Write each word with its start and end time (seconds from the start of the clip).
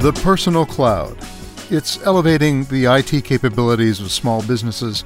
The 0.00 0.14
personal 0.14 0.64
cloud. 0.64 1.18
It's 1.68 2.02
elevating 2.06 2.64
the 2.64 2.86
IT 2.86 3.22
capabilities 3.22 4.00
of 4.00 4.10
small 4.10 4.40
businesses 4.42 5.04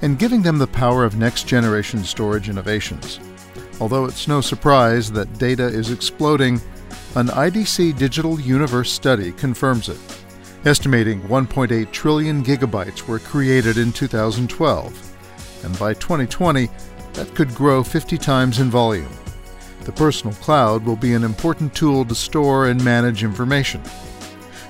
and 0.00 0.18
giving 0.18 0.40
them 0.40 0.56
the 0.56 0.66
power 0.66 1.04
of 1.04 1.18
next 1.18 1.46
generation 1.46 2.02
storage 2.02 2.48
innovations. 2.48 3.20
Although 3.82 4.06
it's 4.06 4.28
no 4.28 4.40
surprise 4.40 5.12
that 5.12 5.38
data 5.38 5.66
is 5.66 5.90
exploding, 5.90 6.54
an 7.16 7.26
IDC 7.26 7.98
Digital 7.98 8.40
Universe 8.40 8.90
study 8.90 9.32
confirms 9.32 9.90
it. 9.90 9.98
Estimating 10.64 11.20
1.8 11.24 11.92
trillion 11.92 12.42
gigabytes 12.42 13.06
were 13.06 13.18
created 13.18 13.76
in 13.76 13.92
2012, 13.92 15.16
and 15.64 15.78
by 15.78 15.92
2020, 15.92 16.70
that 17.12 17.34
could 17.34 17.54
grow 17.54 17.82
50 17.82 18.16
times 18.16 18.58
in 18.58 18.70
volume. 18.70 19.12
The 19.84 19.92
personal 19.92 20.34
cloud 20.36 20.86
will 20.86 20.96
be 20.96 21.12
an 21.12 21.24
important 21.24 21.74
tool 21.74 22.06
to 22.06 22.14
store 22.14 22.68
and 22.68 22.82
manage 22.82 23.22
information. 23.22 23.82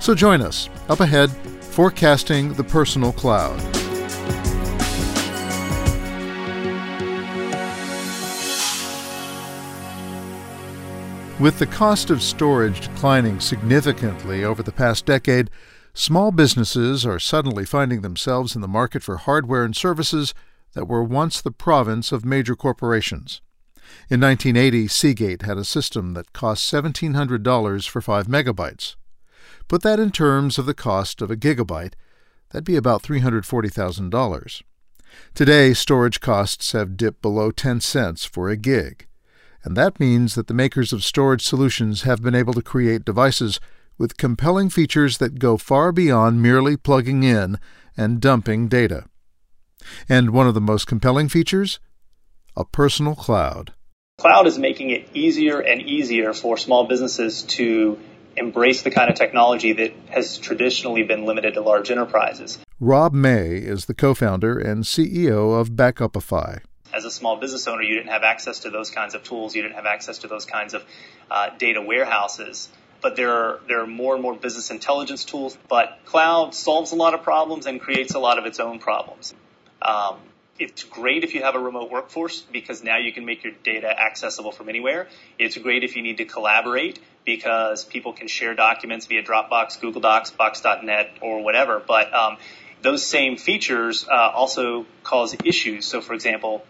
So 0.00 0.14
join 0.14 0.40
us 0.40 0.70
up 0.88 1.00
ahead, 1.00 1.30
forecasting 1.60 2.54
the 2.54 2.64
personal 2.64 3.12
cloud. 3.12 3.60
With 11.38 11.58
the 11.58 11.66
cost 11.66 12.10
of 12.10 12.22
storage 12.22 12.80
declining 12.80 13.40
significantly 13.40 14.42
over 14.42 14.62
the 14.62 14.72
past 14.72 15.06
decade, 15.06 15.50
small 15.94 16.32
businesses 16.32 17.06
are 17.06 17.18
suddenly 17.18 17.64
finding 17.64 18.00
themselves 18.00 18.54
in 18.54 18.62
the 18.62 18.68
market 18.68 19.02
for 19.02 19.16
hardware 19.18 19.64
and 19.64 19.76
services 19.76 20.34
that 20.72 20.88
were 20.88 21.04
once 21.04 21.40
the 21.40 21.50
province 21.50 22.10
of 22.10 22.24
major 22.24 22.56
corporations. 22.56 23.40
In 24.08 24.20
1980, 24.20 24.88
Seagate 24.88 25.42
had 25.42 25.56
a 25.56 25.64
system 25.64 26.14
that 26.14 26.32
cost 26.32 26.70
$1,700 26.72 27.88
for 27.88 28.00
5 28.00 28.26
megabytes. 28.26 28.96
Put 29.70 29.82
that 29.82 30.00
in 30.00 30.10
terms 30.10 30.58
of 30.58 30.66
the 30.66 30.74
cost 30.74 31.22
of 31.22 31.30
a 31.30 31.36
gigabyte, 31.36 31.92
that'd 32.50 32.64
be 32.64 32.74
about 32.74 33.04
$340,000. 33.04 34.62
Today, 35.32 35.74
storage 35.74 36.20
costs 36.20 36.72
have 36.72 36.96
dipped 36.96 37.22
below 37.22 37.52
10 37.52 37.80
cents 37.80 38.24
for 38.24 38.48
a 38.48 38.56
gig, 38.56 39.06
and 39.62 39.76
that 39.76 40.00
means 40.00 40.34
that 40.34 40.48
the 40.48 40.54
makers 40.54 40.92
of 40.92 41.04
storage 41.04 41.44
solutions 41.44 42.02
have 42.02 42.20
been 42.20 42.34
able 42.34 42.52
to 42.54 42.62
create 42.62 43.04
devices 43.04 43.60
with 43.96 44.16
compelling 44.16 44.70
features 44.70 45.18
that 45.18 45.38
go 45.38 45.56
far 45.56 45.92
beyond 45.92 46.42
merely 46.42 46.76
plugging 46.76 47.22
in 47.22 47.56
and 47.96 48.20
dumping 48.20 48.66
data. 48.66 49.04
And 50.08 50.30
one 50.30 50.48
of 50.48 50.54
the 50.54 50.60
most 50.60 50.88
compelling 50.88 51.28
features? 51.28 51.78
A 52.56 52.64
personal 52.64 53.14
cloud. 53.14 53.72
Cloud 54.18 54.48
is 54.48 54.58
making 54.58 54.90
it 54.90 55.08
easier 55.14 55.60
and 55.60 55.80
easier 55.80 56.32
for 56.32 56.56
small 56.56 56.88
businesses 56.88 57.42
to 57.44 58.00
embrace 58.40 58.82
the 58.82 58.90
kind 58.90 59.10
of 59.10 59.16
technology 59.16 59.74
that 59.74 59.92
has 60.08 60.38
traditionally 60.38 61.02
been 61.02 61.24
limited 61.26 61.54
to 61.54 61.60
large 61.60 61.90
enterprises. 61.90 62.58
Rob 62.80 63.12
May 63.12 63.56
is 63.56 63.84
the 63.84 63.94
co 63.94 64.14
founder 64.14 64.58
and 64.58 64.84
CEO 64.84 65.60
of 65.60 65.70
Backupify. 65.70 66.62
As 66.92 67.04
a 67.04 67.10
small 67.10 67.36
business 67.36 67.68
owner, 67.68 67.82
you 67.82 67.94
didn't 67.94 68.10
have 68.10 68.24
access 68.24 68.60
to 68.60 68.70
those 68.70 68.90
kinds 68.90 69.14
of 69.14 69.22
tools, 69.22 69.54
you 69.54 69.62
didn't 69.62 69.76
have 69.76 69.86
access 69.86 70.18
to 70.18 70.28
those 70.28 70.44
kinds 70.44 70.74
of 70.74 70.84
uh, 71.30 71.50
data 71.56 71.80
warehouses. 71.80 72.68
But 73.02 73.16
there 73.16 73.32
are, 73.32 73.60
there 73.66 73.80
are 73.80 73.86
more 73.86 74.14
and 74.14 74.22
more 74.22 74.34
business 74.34 74.70
intelligence 74.70 75.24
tools. 75.24 75.56
But 75.68 76.00
cloud 76.04 76.54
solves 76.54 76.92
a 76.92 76.96
lot 76.96 77.14
of 77.14 77.22
problems 77.22 77.66
and 77.66 77.80
creates 77.80 78.14
a 78.14 78.18
lot 78.18 78.38
of 78.38 78.46
its 78.46 78.60
own 78.60 78.78
problems. 78.78 79.32
Um, 79.80 80.16
it's 80.58 80.84
great 80.84 81.24
if 81.24 81.34
you 81.34 81.42
have 81.42 81.54
a 81.54 81.58
remote 81.58 81.90
workforce 81.90 82.42
because 82.42 82.82
now 82.82 82.98
you 82.98 83.12
can 83.12 83.24
make 83.24 83.42
your 83.42 83.54
data 83.64 83.88
accessible 83.88 84.52
from 84.52 84.68
anywhere. 84.68 85.08
It's 85.38 85.56
great 85.56 85.84
if 85.84 85.96
you 85.96 86.02
need 86.02 86.18
to 86.18 86.26
collaborate 86.26 86.98
because 87.36 87.84
people 87.84 88.12
can 88.12 88.26
share 88.26 88.54
documents 88.54 89.06
via 89.06 89.22
Dropbox, 89.22 89.80
Google 89.80 90.00
Docs, 90.00 90.32
Box.net, 90.32 91.10
or 91.20 91.44
whatever. 91.44 91.78
But 91.78 92.12
um, 92.12 92.38
those 92.82 93.06
same 93.06 93.36
features 93.36 94.04
uh, 94.08 94.32
also 94.34 94.84
cause 95.04 95.36
issues. 95.44 95.86
So, 95.86 96.00
for 96.00 96.12
example, 96.14 96.64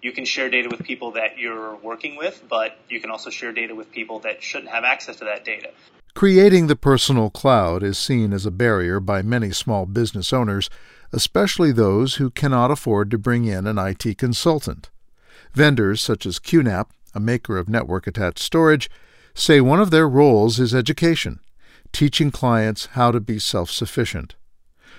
you 0.00 0.12
can 0.12 0.24
share 0.24 0.48
data 0.48 0.68
with 0.70 0.82
people 0.84 1.12
that 1.12 1.38
you're 1.38 1.76
working 1.76 2.16
with, 2.16 2.42
but 2.48 2.78
you 2.88 2.98
can 2.98 3.10
also 3.10 3.28
share 3.28 3.52
data 3.52 3.74
with 3.74 3.92
people 3.92 4.20
that 4.20 4.42
shouldn't 4.42 4.70
have 4.70 4.84
access 4.84 5.16
to 5.16 5.26
that 5.26 5.44
data. 5.44 5.70
Creating 6.14 6.66
the 6.66 6.76
personal 6.76 7.28
cloud 7.28 7.82
is 7.82 7.98
seen 7.98 8.32
as 8.32 8.46
a 8.46 8.50
barrier 8.50 9.00
by 9.00 9.20
many 9.20 9.50
small 9.50 9.84
business 9.84 10.32
owners, 10.32 10.70
especially 11.12 11.72
those 11.72 12.14
who 12.14 12.30
cannot 12.30 12.70
afford 12.70 13.10
to 13.10 13.18
bring 13.18 13.44
in 13.44 13.66
an 13.66 13.76
IT 13.76 14.16
consultant. 14.16 14.88
Vendors 15.52 16.02
such 16.02 16.24
as 16.24 16.38
QNAP, 16.38 16.86
a 17.14 17.20
maker 17.20 17.58
of 17.58 17.68
network 17.68 18.06
attached 18.06 18.38
storage, 18.38 18.88
say 19.36 19.60
one 19.60 19.80
of 19.80 19.90
their 19.90 20.08
roles 20.08 20.58
is 20.58 20.74
education, 20.74 21.40
teaching 21.92 22.30
clients 22.30 22.86
how 22.92 23.10
to 23.10 23.20
be 23.20 23.38
self 23.38 23.70
sufficient. 23.70 24.34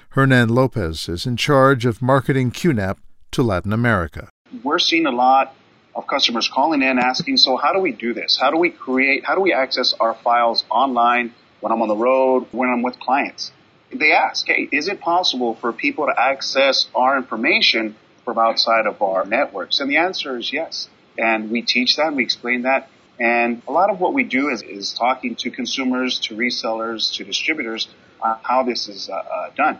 Hernan 0.10 0.50
Lopez 0.50 1.10
is 1.10 1.26
in 1.26 1.38
charge 1.38 1.86
of 1.86 2.02
marketing 2.02 2.52
QNAP 2.52 2.98
to 3.32 3.44
Latin 3.44 3.74
America. 3.74 4.30
We're 4.64 4.80
seeing 4.80 5.06
a 5.06 5.12
lot 5.12 5.54
of 5.96 6.08
customers 6.08 6.48
calling 6.48 6.82
in 6.82 7.00
asking, 7.00 7.38
so 7.38 7.58
how 7.58 7.74
do 7.74 7.80
we 7.80 7.92
do 7.92 8.14
this? 8.14 8.38
How 8.40 8.52
do 8.52 8.58
we 8.58 8.70
create, 8.70 9.26
how 9.26 9.36
do 9.36 9.42
we 9.42 9.54
access 9.54 9.94
our 10.00 10.14
files 10.14 10.64
online 10.70 11.34
when 11.60 11.72
I'm 11.72 11.82
on 11.82 11.88
the 11.88 11.96
road, 11.96 12.48
when 12.52 12.70
I'm 12.70 12.84
with 12.84 13.00
clients? 13.00 13.52
They 13.92 14.12
ask, 14.12 14.46
hey, 14.46 14.70
is 14.72 14.88
it 14.88 15.00
possible 15.00 15.56
for 15.56 15.74
people 15.74 16.06
to 16.06 16.14
access 16.18 16.88
our 16.94 17.18
information 17.18 17.96
from 18.24 18.38
outside 18.38 18.86
of 18.86 19.02
our 19.02 19.26
networks? 19.26 19.80
And 19.80 19.90
the 19.90 19.98
answer 19.98 20.38
is 20.38 20.54
yes. 20.54 20.90
And 21.18 21.50
we 21.50 21.64
teach 21.64 21.96
that, 21.98 22.14
we 22.14 22.24
explain 22.24 22.62
that. 22.64 22.90
And 23.20 23.62
a 23.68 23.72
lot 23.72 23.90
of 23.90 24.00
what 24.00 24.14
we 24.14 24.24
do 24.24 24.50
is, 24.50 24.62
is 24.62 24.94
talking 24.94 25.36
to 25.38 25.50
consumers, 25.50 26.20
to 26.22 26.36
resellers, 26.36 27.14
to 27.16 27.24
distributors 27.24 27.88
on 28.22 28.38
how 28.44 28.64
this 28.64 28.88
is 28.88 29.10
uh, 29.10 29.16
uh, 29.16 29.50
done. 29.56 29.80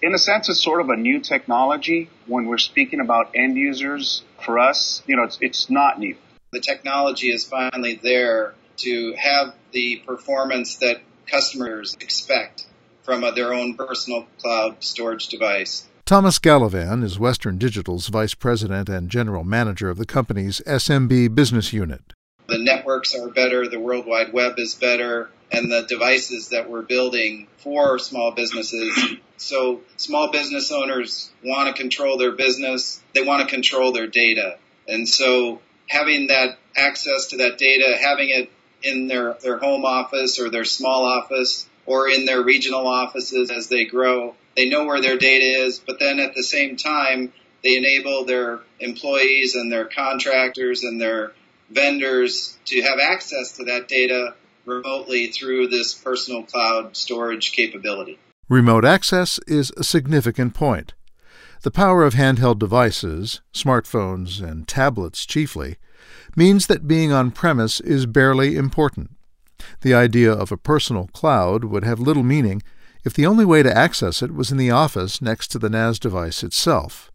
In 0.00 0.14
a 0.14 0.18
sense, 0.18 0.48
it's 0.48 0.60
sort 0.60 0.80
of 0.80 0.88
a 0.88 0.96
new 0.96 1.20
technology. 1.20 2.10
When 2.26 2.46
we're 2.46 2.58
speaking 2.58 3.00
about 3.00 3.30
end 3.36 3.56
users, 3.56 4.24
for 4.44 4.58
us, 4.58 5.02
you 5.06 5.16
know, 5.16 5.24
it's, 5.24 5.38
it's 5.40 5.70
not 5.70 6.00
new. 6.00 6.16
The 6.50 6.60
technology 6.60 7.28
is 7.28 7.44
finally 7.44 8.00
there 8.02 8.54
to 8.78 9.14
have 9.16 9.54
the 9.70 10.02
performance 10.04 10.76
that 10.76 11.00
customers 11.26 11.96
expect 12.00 12.66
from 13.04 13.22
a, 13.22 13.30
their 13.30 13.54
own 13.54 13.74
personal 13.74 14.26
cloud 14.40 14.82
storage 14.82 15.28
device. 15.28 15.86
Thomas 16.04 16.40
Gallivan 16.40 17.04
is 17.04 17.18
Western 17.18 17.58
Digital's 17.58 18.08
Vice 18.08 18.34
President 18.34 18.88
and 18.88 19.08
General 19.08 19.44
Manager 19.44 19.88
of 19.88 19.98
the 19.98 20.06
company's 20.06 20.60
SMB 20.66 21.32
business 21.34 21.72
unit 21.72 22.12
the 22.12 22.21
networks 22.62 23.14
are 23.14 23.28
better, 23.28 23.68
the 23.68 23.80
World 23.80 24.06
Wide 24.06 24.32
Web 24.32 24.58
is 24.58 24.74
better, 24.74 25.30
and 25.50 25.70
the 25.70 25.82
devices 25.82 26.48
that 26.48 26.70
we're 26.70 26.82
building 26.82 27.46
for 27.58 27.98
small 27.98 28.32
businesses. 28.32 29.16
So 29.36 29.80
small 29.96 30.30
business 30.30 30.72
owners 30.72 31.30
want 31.44 31.74
to 31.74 31.80
control 31.80 32.16
their 32.16 32.32
business. 32.32 33.02
They 33.14 33.22
want 33.22 33.46
to 33.48 33.54
control 33.54 33.92
their 33.92 34.06
data. 34.06 34.58
And 34.88 35.08
so 35.08 35.60
having 35.88 36.28
that 36.28 36.58
access 36.76 37.28
to 37.28 37.38
that 37.38 37.58
data, 37.58 37.96
having 38.00 38.30
it 38.30 38.50
in 38.82 39.08
their, 39.08 39.34
their 39.42 39.58
home 39.58 39.84
office 39.84 40.40
or 40.40 40.50
their 40.50 40.64
small 40.64 41.04
office 41.04 41.68
or 41.86 42.08
in 42.08 42.24
their 42.24 42.42
regional 42.42 42.86
offices 42.86 43.50
as 43.50 43.68
they 43.68 43.84
grow, 43.84 44.34
they 44.56 44.68
know 44.68 44.84
where 44.84 45.00
their 45.00 45.18
data 45.18 45.64
is, 45.64 45.78
but 45.78 45.98
then 45.98 46.18
at 46.18 46.34
the 46.34 46.42
same 46.42 46.76
time, 46.76 47.32
they 47.62 47.76
enable 47.76 48.24
their 48.24 48.60
employees 48.80 49.54
and 49.54 49.70
their 49.70 49.84
contractors 49.84 50.82
and 50.82 51.00
their 51.00 51.32
vendors 51.72 52.56
to 52.66 52.82
have 52.82 52.98
access 52.98 53.56
to 53.56 53.64
that 53.64 53.88
data 53.88 54.34
remotely 54.64 55.28
through 55.28 55.68
this 55.68 55.94
personal 55.94 56.42
cloud 56.44 56.96
storage 56.96 57.52
capability. 57.52 58.18
Remote 58.48 58.84
access 58.84 59.38
is 59.46 59.72
a 59.76 59.84
significant 59.84 60.54
point. 60.54 60.94
The 61.62 61.70
power 61.70 62.04
of 62.04 62.14
handheld 62.14 62.58
devices, 62.58 63.40
smartphones 63.54 64.42
and 64.42 64.66
tablets 64.66 65.24
chiefly, 65.24 65.76
means 66.36 66.66
that 66.66 66.88
being 66.88 67.12
on 67.12 67.30
premise 67.30 67.80
is 67.80 68.06
barely 68.06 68.56
important. 68.56 69.10
The 69.82 69.94
idea 69.94 70.32
of 70.32 70.50
a 70.50 70.56
personal 70.56 71.08
cloud 71.12 71.64
would 71.64 71.84
have 71.84 72.00
little 72.00 72.24
meaning 72.24 72.62
if 73.04 73.14
the 73.14 73.26
only 73.26 73.44
way 73.44 73.62
to 73.62 73.76
access 73.76 74.22
it 74.22 74.34
was 74.34 74.50
in 74.50 74.58
the 74.58 74.70
office 74.70 75.22
next 75.22 75.48
to 75.48 75.58
the 75.58 75.70
NAS 75.70 75.98
device 75.98 76.42
itself. 76.42 77.10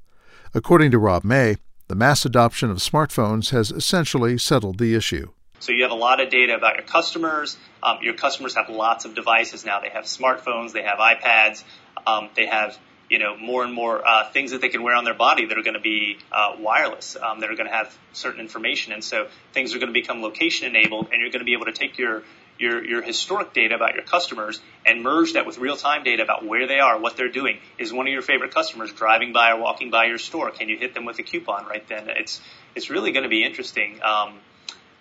According 0.53 0.91
to 0.91 0.99
Rob 0.99 1.23
May, 1.23 1.57
the 1.87 1.95
mass 1.95 2.25
adoption 2.25 2.69
of 2.69 2.77
smartphones 2.77 3.51
has 3.51 3.71
essentially 3.71 4.37
settled 4.37 4.77
the 4.77 4.95
issue. 4.95 5.31
So 5.59 5.71
you 5.71 5.83
have 5.83 5.91
a 5.91 5.95
lot 5.95 6.19
of 6.19 6.29
data 6.29 6.55
about 6.55 6.75
your 6.75 6.85
customers. 6.85 7.57
Um, 7.81 7.99
your 8.01 8.13
customers 8.13 8.55
have 8.55 8.69
lots 8.69 9.05
of 9.05 9.15
devices 9.15 9.65
now. 9.65 9.79
They 9.79 9.89
have 9.89 10.05
smartphones, 10.05 10.71
they 10.71 10.83
have 10.83 10.99
iPads, 10.99 11.63
um, 12.05 12.29
they 12.35 12.45
have 12.45 12.77
you 13.09 13.19
know 13.19 13.37
more 13.37 13.63
and 13.63 13.73
more 13.73 14.05
uh, 14.05 14.29
things 14.31 14.51
that 14.51 14.61
they 14.61 14.69
can 14.69 14.83
wear 14.83 14.93
on 14.95 15.05
their 15.05 15.13
body 15.13 15.45
that 15.45 15.57
are 15.57 15.63
going 15.63 15.75
to 15.75 15.79
be 15.79 16.17
uh, 16.31 16.55
wireless, 16.59 17.15
um, 17.15 17.39
that 17.39 17.49
are 17.49 17.55
going 17.55 17.69
to 17.69 17.73
have 17.73 17.97
certain 18.13 18.41
information, 18.41 18.93
and 18.93 19.03
so 19.03 19.27
things 19.53 19.73
are 19.73 19.79
going 19.79 19.93
to 19.93 19.99
become 19.99 20.21
location 20.21 20.67
enabled, 20.67 21.07
and 21.11 21.21
you're 21.21 21.31
going 21.31 21.39
to 21.39 21.45
be 21.45 21.53
able 21.53 21.65
to 21.65 21.71
take 21.71 21.97
your 21.97 22.23
your, 22.59 22.83
your 22.85 23.01
historic 23.01 23.53
data 23.53 23.75
about 23.75 23.95
your 23.95 24.03
customers 24.03 24.59
and 24.85 25.03
merge 25.03 25.33
that 25.33 25.45
with 25.45 25.57
real 25.57 25.75
time 25.75 26.03
data 26.03 26.23
about 26.23 26.45
where 26.45 26.67
they 26.67 26.79
are, 26.79 26.99
what 26.99 27.17
they're 27.17 27.31
doing. 27.31 27.59
Is 27.77 27.93
one 27.93 28.07
of 28.07 28.13
your 28.13 28.21
favorite 28.21 28.53
customers 28.53 28.91
driving 28.93 29.33
by 29.33 29.51
or 29.51 29.59
walking 29.59 29.89
by 29.91 30.05
your 30.05 30.17
store? 30.17 30.51
Can 30.51 30.69
you 30.69 30.77
hit 30.77 30.93
them 30.93 31.05
with 31.05 31.19
a 31.19 31.23
coupon 31.23 31.65
right 31.65 31.87
then? 31.87 32.09
It's, 32.09 32.41
it's 32.75 32.89
really 32.89 33.11
going 33.11 33.23
to 33.23 33.29
be 33.29 33.43
interesting. 33.43 33.99
Um, 34.03 34.39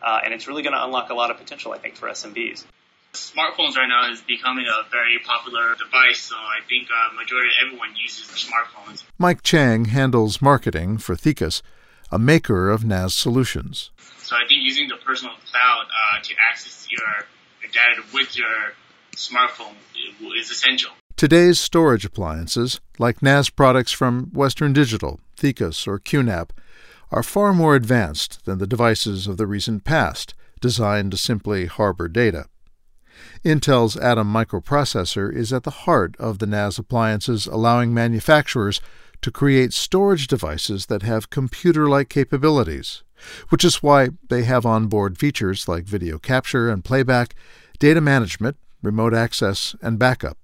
uh, 0.02 0.20
and 0.24 0.32
it's 0.32 0.46
really 0.46 0.62
going 0.62 0.74
to 0.74 0.84
unlock 0.84 1.10
a 1.10 1.14
lot 1.14 1.30
of 1.30 1.38
potential, 1.38 1.72
I 1.72 1.78
think, 1.78 1.96
for 1.96 2.08
SMBs. 2.08 2.64
Smartphones 3.12 3.76
right 3.76 3.88
now 3.88 4.12
is 4.12 4.20
becoming 4.20 4.66
a 4.66 4.88
very 4.90 5.18
popular 5.24 5.74
device, 5.74 6.20
so 6.20 6.36
I 6.36 6.60
think 6.68 6.88
uh, 6.90 7.14
majority 7.14 7.48
of 7.48 7.66
everyone 7.66 7.96
uses 7.96 8.26
smartphones. 8.26 9.04
Mike 9.18 9.42
Chang 9.42 9.86
handles 9.86 10.42
marketing 10.42 10.98
for 10.98 11.16
Thecus, 11.16 11.62
a 12.12 12.18
maker 12.18 12.68
of 12.68 12.84
NAS 12.84 13.14
solutions. 13.14 13.90
So 14.18 14.36
I 14.36 14.46
think 14.46 14.60
using 14.62 14.88
the 14.88 14.96
personal 14.96 15.34
cloud 15.50 15.86
uh, 15.86 16.22
to 16.22 16.34
access 16.50 16.86
your, 16.90 17.26
data 17.72 18.02
with 18.12 18.36
your 18.36 18.74
smartphone 19.16 19.74
is 20.38 20.50
essential. 20.50 20.92
Today's 21.16 21.58
storage 21.58 22.04
appliances, 22.04 22.80
like 22.98 23.22
NAS 23.22 23.48
products 23.48 23.92
from 23.92 24.30
Western 24.32 24.72
Digital, 24.72 25.20
Thecus, 25.36 25.86
or 25.86 25.98
QNAP, 25.98 26.50
are 27.10 27.22
far 27.22 27.54
more 27.54 27.74
advanced 27.74 28.44
than 28.44 28.58
the 28.58 28.66
devices 28.66 29.26
of 29.26 29.36
the 29.36 29.46
recent 29.46 29.84
past, 29.84 30.34
designed 30.60 31.12
to 31.12 31.16
simply 31.16 31.66
harbor 31.66 32.08
data. 32.08 32.46
Intel's 33.44 33.96
Atom 33.96 34.30
microprocessor 34.32 35.34
is 35.34 35.52
at 35.52 35.62
the 35.62 35.70
heart 35.70 36.14
of 36.18 36.38
the 36.38 36.46
NAS 36.46 36.78
appliances, 36.78 37.46
allowing 37.46 37.94
manufacturers 37.94 38.80
to 39.22 39.30
create 39.30 39.72
storage 39.72 40.26
devices 40.26 40.86
that 40.86 41.02
have 41.02 41.30
computer 41.30 41.88
like 41.88 42.10
capabilities, 42.10 43.02
which 43.48 43.64
is 43.64 43.82
why 43.82 44.10
they 44.28 44.44
have 44.44 44.66
onboard 44.66 45.18
features 45.18 45.68
like 45.68 45.84
video 45.84 46.18
capture 46.18 46.68
and 46.68 46.84
playback, 46.84 47.34
data 47.78 48.00
management, 48.00 48.56
remote 48.82 49.14
access, 49.14 49.74
and 49.82 49.98
backup. 49.98 50.38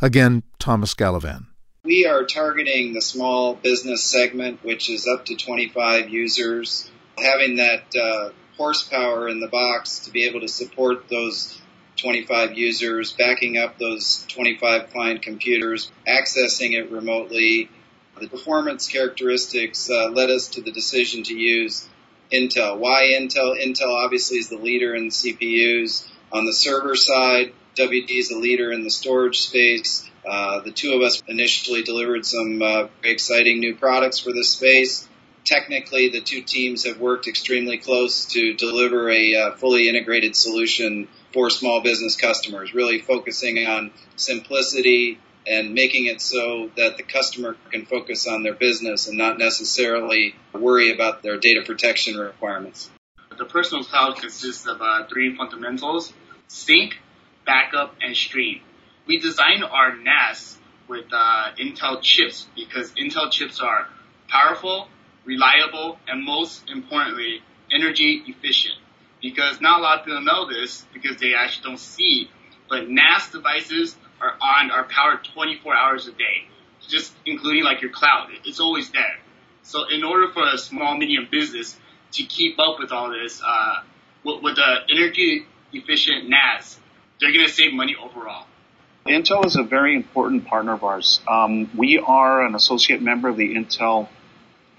Again, 0.00 0.42
Thomas 0.58 0.94
Gallivan. 0.94 1.46
We 1.84 2.06
are 2.06 2.24
targeting 2.24 2.92
the 2.92 3.00
small 3.00 3.54
business 3.54 4.02
segment, 4.04 4.62
which 4.62 4.90
is 4.90 5.06
up 5.06 5.24
to 5.26 5.36
25 5.36 6.10
users. 6.10 6.90
Having 7.16 7.56
that 7.56 7.84
uh, 7.96 8.30
horsepower 8.56 9.28
in 9.28 9.40
the 9.40 9.48
box 9.48 10.00
to 10.00 10.10
be 10.10 10.24
able 10.26 10.40
to 10.40 10.48
support 10.48 11.08
those 11.08 11.58
25 11.96 12.56
users, 12.56 13.12
backing 13.12 13.56
up 13.56 13.78
those 13.78 14.24
25 14.28 14.90
client 14.90 15.22
computers, 15.22 15.90
accessing 16.06 16.72
it 16.72 16.90
remotely. 16.90 17.70
The 18.20 18.28
performance 18.28 18.88
characteristics 18.88 19.88
uh, 19.90 20.08
led 20.10 20.30
us 20.30 20.48
to 20.48 20.60
the 20.60 20.72
decision 20.72 21.22
to 21.24 21.34
use 21.34 21.88
Intel. 22.32 22.78
Why 22.78 23.14
Intel? 23.18 23.56
Intel 23.62 23.92
obviously 24.04 24.38
is 24.38 24.48
the 24.48 24.58
leader 24.58 24.94
in 24.94 25.08
CPUs. 25.08 26.06
On 26.32 26.44
the 26.44 26.52
server 26.52 26.94
side, 26.94 27.52
WD 27.76 28.10
is 28.10 28.28
the 28.28 28.38
leader 28.38 28.72
in 28.72 28.84
the 28.84 28.90
storage 28.90 29.40
space. 29.40 30.08
Uh, 30.28 30.60
the 30.60 30.70
two 30.70 30.92
of 30.92 31.02
us 31.02 31.22
initially 31.26 31.82
delivered 31.82 32.26
some 32.26 32.60
uh, 32.60 32.88
exciting 33.02 33.60
new 33.60 33.74
products 33.74 34.18
for 34.18 34.32
this 34.32 34.50
space. 34.50 35.08
Technically, 35.44 36.10
the 36.10 36.20
two 36.20 36.42
teams 36.42 36.84
have 36.84 37.00
worked 37.00 37.28
extremely 37.28 37.78
close 37.78 38.26
to 38.26 38.52
deliver 38.52 39.08
a 39.08 39.34
uh, 39.34 39.50
fully 39.52 39.88
integrated 39.88 40.36
solution 40.36 41.08
for 41.32 41.48
small 41.48 41.80
business 41.80 42.16
customers, 42.16 42.74
really 42.74 42.98
focusing 42.98 43.66
on 43.66 43.90
simplicity 44.16 45.18
and 45.48 45.74
making 45.74 46.06
it 46.06 46.20
so 46.20 46.70
that 46.76 46.96
the 46.96 47.02
customer 47.02 47.56
can 47.70 47.86
focus 47.86 48.26
on 48.26 48.42
their 48.42 48.54
business 48.54 49.08
and 49.08 49.16
not 49.16 49.38
necessarily 49.38 50.34
worry 50.52 50.92
about 50.92 51.22
their 51.22 51.38
data 51.38 51.62
protection 51.64 52.16
requirements. 52.16 52.90
The 53.36 53.44
personal 53.44 53.84
cloud 53.84 54.16
consists 54.16 54.66
of 54.66 54.82
uh, 54.82 55.06
three 55.06 55.36
fundamentals 55.36 56.12
sync, 56.48 56.98
backup, 57.46 57.94
and 58.00 58.16
stream. 58.16 58.60
We 59.06 59.18
designed 59.18 59.64
our 59.64 59.96
NAS 59.96 60.58
with 60.88 61.06
uh, 61.12 61.50
Intel 61.58 62.00
chips 62.02 62.46
because 62.56 62.92
Intel 62.92 63.30
chips 63.30 63.60
are 63.60 63.86
powerful, 64.28 64.88
reliable, 65.24 65.98
and 66.08 66.24
most 66.24 66.68
importantly, 66.68 67.42
energy 67.70 68.22
efficient 68.26 68.74
because 69.20 69.60
not 69.60 69.80
a 69.80 69.82
lot 69.82 70.00
of 70.00 70.04
people 70.06 70.22
know 70.22 70.48
this 70.48 70.84
because 70.92 71.18
they 71.18 71.34
actually 71.34 71.70
don't 71.70 71.80
see. 71.80 72.30
But 72.68 72.88
NAS 72.88 73.30
devices 73.30 73.96
are 74.20 74.36
on 74.40 74.70
are 74.70 74.84
powered 74.84 75.24
24 75.34 75.74
hours 75.74 76.06
a 76.06 76.12
day, 76.12 76.46
just 76.88 77.14
including 77.26 77.64
like 77.64 77.82
your 77.82 77.90
cloud. 77.90 78.28
It's 78.44 78.60
always 78.60 78.90
there. 78.90 79.18
So 79.62 79.84
in 79.88 80.02
order 80.02 80.32
for 80.32 80.46
a 80.46 80.58
small 80.58 80.96
medium 80.96 81.28
business 81.30 81.76
to 82.12 82.22
keep 82.22 82.58
up 82.58 82.78
with 82.78 82.90
all 82.90 83.10
this, 83.10 83.42
uh, 83.44 83.82
with, 84.24 84.42
with 84.42 84.56
the 84.56 84.76
energy 84.90 85.46
efficient 85.72 86.28
NAS, 86.28 86.78
they're 87.20 87.32
going 87.32 87.46
to 87.46 87.52
save 87.52 87.72
money 87.72 87.94
overall. 87.94 88.46
Intel 89.06 89.44
is 89.46 89.56
a 89.56 89.62
very 89.62 89.94
important 89.94 90.46
partner 90.46 90.74
of 90.74 90.84
ours. 90.84 91.20
Um, 91.26 91.70
we 91.76 91.98
are 91.98 92.44
an 92.44 92.54
associate 92.54 93.00
member 93.00 93.28
of 93.28 93.36
the 93.36 93.54
Intel 93.54 94.08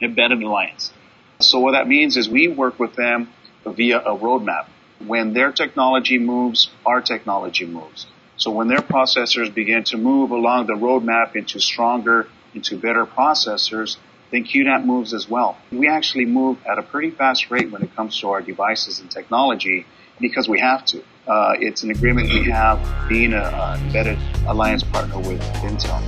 Embedded 0.01 0.41
Alliance. 0.41 0.93
So 1.39 1.59
what 1.59 1.71
that 1.71 1.87
means 1.87 2.17
is 2.17 2.29
we 2.29 2.47
work 2.47 2.79
with 2.79 2.95
them 2.95 3.29
via 3.65 3.99
a 3.99 4.17
roadmap. 4.17 4.67
When 5.05 5.33
their 5.33 5.51
technology 5.51 6.19
moves, 6.19 6.69
our 6.85 7.01
technology 7.01 7.65
moves. 7.65 8.05
So 8.39 8.51
when 8.51 8.69
their 8.69 8.79
processors 8.79 9.53
begin 9.53 9.83
to 9.85 9.97
move 9.97 10.31
along 10.31 10.67
the 10.67 10.73
roadmap 10.73 11.35
into 11.35 11.59
stronger, 11.59 12.25
into 12.55 12.79
better 12.79 13.05
processors, 13.05 13.97
then 14.31 14.45
QNAP 14.45 14.85
moves 14.85 15.13
as 15.13 15.29
well. 15.29 15.57
We 15.73 15.89
actually 15.89 16.23
move 16.23 16.57
at 16.65 16.79
a 16.79 16.83
pretty 16.83 17.11
fast 17.11 17.51
rate 17.51 17.69
when 17.69 17.83
it 17.83 17.93
comes 17.97 18.17
to 18.21 18.29
our 18.29 18.41
devices 18.41 19.01
and 19.01 19.11
technology 19.11 19.85
because 20.21 20.47
we 20.47 20.61
have 20.61 20.85
to. 20.85 21.03
Uh, 21.27 21.55
it's 21.59 21.83
an 21.83 21.91
agreement 21.91 22.29
we 22.29 22.49
have 22.49 22.79
being 23.09 23.33
an 23.33 23.81
embedded 23.81 24.17
alliance 24.47 24.83
partner 24.83 25.19
with 25.19 25.41
Intel. 25.55 26.01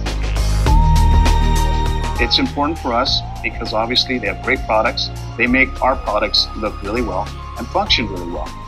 It's 2.21 2.39
important 2.39 2.79
for 2.79 2.93
us 2.93 3.19
because 3.43 3.73
obviously 3.73 4.19
they 4.19 4.27
have 4.27 4.41
great 4.45 4.59
products. 4.65 5.09
They 5.37 5.47
make 5.47 5.81
our 5.81 5.97
products 5.97 6.47
look 6.55 6.81
really 6.81 7.01
well 7.01 7.27
and 7.57 7.67
function 7.67 8.07
really 8.07 8.31
well. 8.31 8.60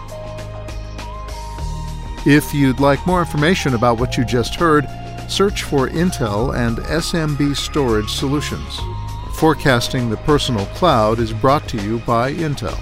If 2.25 2.53
you'd 2.53 2.79
like 2.79 3.05
more 3.05 3.19
information 3.19 3.73
about 3.73 3.99
what 3.99 4.15
you 4.17 4.23
just 4.23 4.55
heard, 4.55 4.87
search 5.27 5.63
for 5.63 5.89
Intel 5.89 6.55
and 6.55 6.77
SMB 6.77 7.53
Storage 7.57 8.09
Solutions. 8.09 8.79
Forecasting 9.33 10.09
the 10.09 10.15
Personal 10.15 10.65
Cloud 10.67 11.19
is 11.19 11.33
brought 11.33 11.67
to 11.67 11.83
you 11.83 11.99
by 11.99 12.33
Intel. 12.33 12.79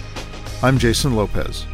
I'm 0.61 0.77
Jason 0.77 1.15
Lopez. 1.15 1.65